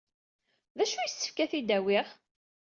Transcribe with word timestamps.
D 0.77 0.79
acu 0.83 0.97
ay 0.99 1.05
yessefk 1.07 1.37
ad 1.43 1.49
t-id-awyeɣ? 1.51 2.07